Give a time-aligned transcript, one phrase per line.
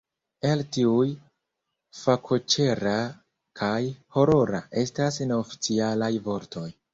[0.51, 1.09] El tiuj,
[1.97, 2.95] fakoĉera
[3.61, 3.75] kaj
[4.17, 6.67] horora estas neoficialaj vortoj.